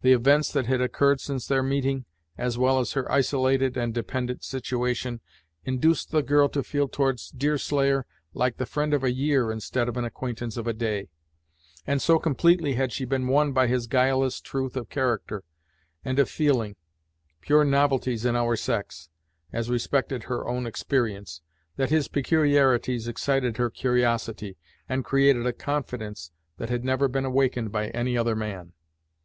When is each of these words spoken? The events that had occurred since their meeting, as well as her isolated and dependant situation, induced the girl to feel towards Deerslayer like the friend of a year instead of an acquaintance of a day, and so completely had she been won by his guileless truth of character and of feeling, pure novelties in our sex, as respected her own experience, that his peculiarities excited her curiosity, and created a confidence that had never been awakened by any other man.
The 0.00 0.12
events 0.12 0.50
that 0.54 0.66
had 0.66 0.80
occurred 0.80 1.20
since 1.20 1.46
their 1.46 1.62
meeting, 1.62 2.04
as 2.36 2.58
well 2.58 2.80
as 2.80 2.94
her 2.94 3.08
isolated 3.08 3.76
and 3.76 3.94
dependant 3.94 4.42
situation, 4.42 5.20
induced 5.64 6.10
the 6.10 6.20
girl 6.24 6.48
to 6.48 6.64
feel 6.64 6.88
towards 6.88 7.30
Deerslayer 7.30 8.04
like 8.34 8.56
the 8.56 8.66
friend 8.66 8.92
of 8.92 9.04
a 9.04 9.12
year 9.12 9.52
instead 9.52 9.88
of 9.88 9.96
an 9.96 10.04
acquaintance 10.04 10.56
of 10.56 10.66
a 10.66 10.72
day, 10.72 11.10
and 11.86 12.02
so 12.02 12.18
completely 12.18 12.72
had 12.74 12.90
she 12.90 13.04
been 13.04 13.28
won 13.28 13.52
by 13.52 13.68
his 13.68 13.86
guileless 13.86 14.40
truth 14.40 14.76
of 14.76 14.88
character 14.88 15.44
and 16.04 16.18
of 16.18 16.28
feeling, 16.28 16.74
pure 17.40 17.62
novelties 17.64 18.24
in 18.24 18.34
our 18.34 18.56
sex, 18.56 19.10
as 19.52 19.70
respected 19.70 20.24
her 20.24 20.44
own 20.48 20.66
experience, 20.66 21.40
that 21.76 21.88
his 21.90 22.08
peculiarities 22.08 23.06
excited 23.06 23.58
her 23.58 23.70
curiosity, 23.70 24.56
and 24.88 25.04
created 25.04 25.46
a 25.46 25.52
confidence 25.52 26.32
that 26.56 26.68
had 26.68 26.84
never 26.84 27.06
been 27.06 27.24
awakened 27.24 27.70
by 27.70 27.90
any 27.90 28.18
other 28.18 28.34
man. 28.34 28.72